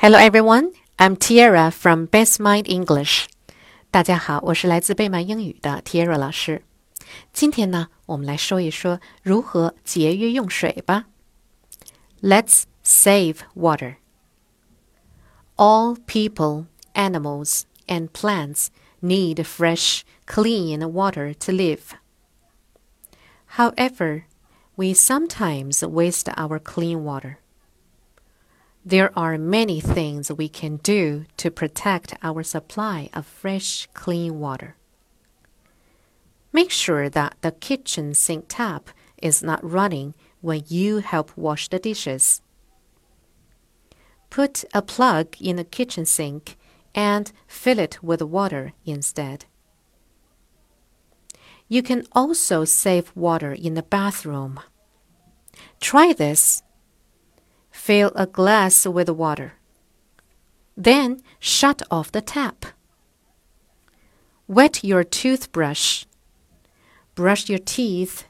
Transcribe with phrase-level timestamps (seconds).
[0.00, 3.25] Hello everyone, I'm Tiara from Best Mind English.
[3.91, 6.63] 大家好，我是来自贝曼英语的 Tiara 老师。
[7.31, 11.05] 今天呢，我们来说一说如何节约用水吧。
[12.21, 13.95] Let's save water.
[15.55, 18.67] All people, animals, and plants
[19.01, 21.95] need fresh, clean water to live.
[23.57, 24.23] However,
[24.75, 27.37] we sometimes waste our clean water.
[28.83, 34.75] There are many things we can do to protect our supply of fresh, clean water.
[36.51, 38.89] Make sure that the kitchen sink tap
[39.21, 42.41] is not running when you help wash the dishes.
[44.31, 46.57] Put a plug in the kitchen sink
[46.95, 49.45] and fill it with water instead.
[51.67, 54.59] You can also save water in the bathroom.
[55.79, 56.63] Try this
[57.81, 59.53] Fill a glass with water.
[60.77, 62.67] Then shut off the tap.
[64.47, 66.05] Wet your toothbrush.
[67.15, 68.25] Brush your teeth.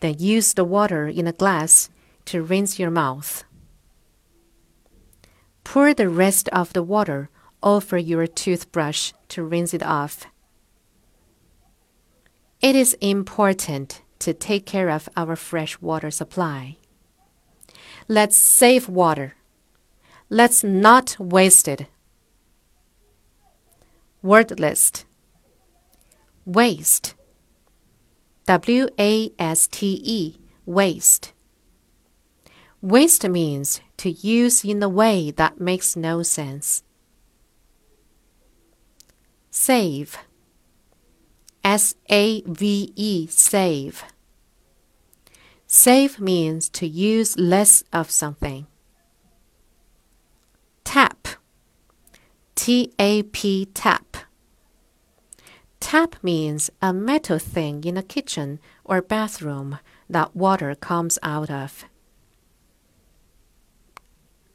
[0.00, 1.90] Then use the water in a glass
[2.24, 3.44] to rinse your mouth.
[5.64, 7.28] Pour the rest of the water
[7.62, 10.24] over your toothbrush to rinse it off.
[12.62, 16.78] It is important to take care of our fresh water supply.
[18.08, 19.34] Let's save water.
[20.28, 21.86] Let's not waste it.
[24.22, 25.04] Word list
[26.44, 27.14] Waste.
[28.46, 30.38] W A S T E.
[30.66, 31.32] Waste.
[32.80, 36.82] Waste means to use in a way that makes no sense.
[39.52, 40.18] Save.
[41.62, 43.28] S A V E.
[43.28, 44.02] Save.
[45.74, 48.66] Save means to use less of something.
[50.84, 51.28] Tap.
[52.54, 54.18] T A P tap.
[55.80, 59.78] Tap means a metal thing in a kitchen or bathroom
[60.10, 61.86] that water comes out of.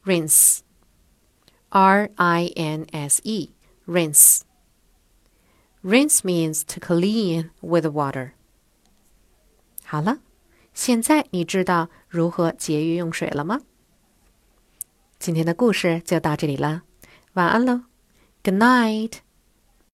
[0.04, 0.62] Rinse.
[1.72, 3.48] R I N S E.
[3.88, 4.44] Rinse.
[5.82, 8.34] Rinse means to clean with water.
[9.84, 10.20] 好了。
[10.78, 13.62] 现在你知道如何节约用水了吗？
[15.18, 16.82] 今天的故事就到这里了，
[17.32, 17.80] 晚安喽
[18.44, 19.27] ，Good night。